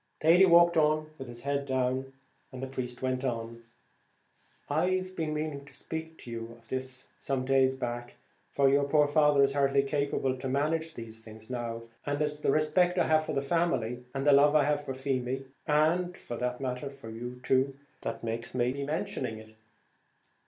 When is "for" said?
8.49-8.67, 13.25-13.33, 14.83-14.95, 16.17-16.35, 16.97-17.11